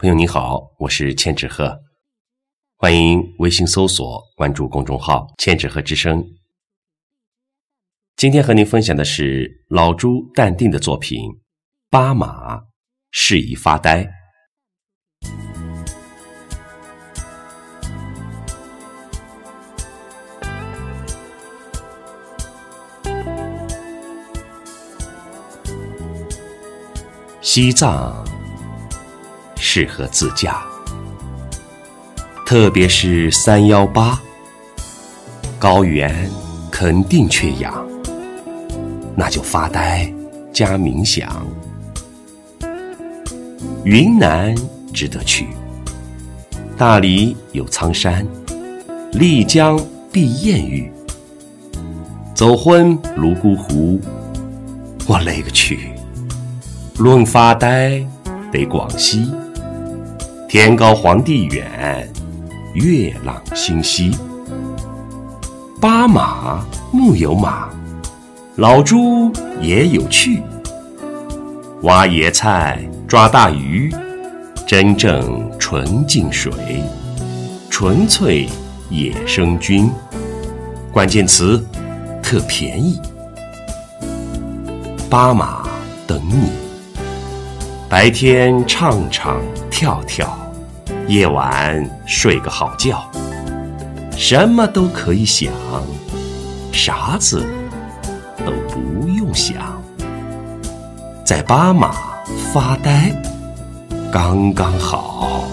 [0.00, 1.78] 朋友你好，我是千纸鹤，
[2.78, 6.26] 欢迎微信搜索关注公众号“千纸鹤之声”。
[8.16, 11.20] 今天和您分享的是老朱淡定的作品
[11.90, 12.62] 《巴马
[13.10, 14.02] 适宜发呆》。
[27.42, 28.29] 西藏。
[29.62, 30.62] 适合自驾，
[32.46, 34.18] 特别是三幺八，
[35.58, 36.28] 高原
[36.70, 37.86] 肯定缺氧，
[39.14, 40.10] 那就发呆
[40.50, 41.46] 加冥想。
[43.84, 44.54] 云南
[44.94, 45.46] 值得去，
[46.76, 48.26] 大理有苍山，
[49.12, 49.78] 丽江
[50.10, 50.90] 碧艳玉，
[52.34, 54.00] 走婚泸沽湖，
[55.06, 55.90] 我勒个去！
[56.96, 58.02] 论发呆，
[58.50, 59.30] 得广西。
[60.52, 62.12] 天高皇帝远，
[62.74, 64.10] 月朗星稀。
[65.80, 67.68] 八马木有马，
[68.56, 69.30] 老猪
[69.60, 70.42] 也有趣。
[71.82, 73.94] 挖野菜，抓大鱼，
[74.66, 76.52] 真正纯净水，
[77.70, 78.48] 纯粹
[78.88, 79.88] 野生菌。
[80.90, 81.64] 关键词
[82.20, 83.00] 特便宜，
[85.08, 85.62] 巴马
[86.08, 86.50] 等你。
[87.88, 90.36] 白天唱唱跳跳。
[91.10, 93.02] 夜晚睡个好觉，
[94.16, 95.52] 什么都可以想，
[96.70, 97.44] 啥子
[98.46, 99.82] 都不用想，
[101.24, 101.90] 在巴马
[102.52, 103.10] 发呆
[104.12, 105.48] 刚刚好。